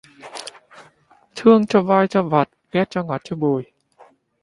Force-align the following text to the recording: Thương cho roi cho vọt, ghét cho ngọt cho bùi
Thương 1.35 1.65
cho 1.65 1.83
roi 1.83 2.07
cho 2.07 2.23
vọt, 2.23 2.49
ghét 2.71 2.89
cho 2.89 3.03
ngọt 3.03 3.21
cho 3.23 3.35
bùi 3.35 3.63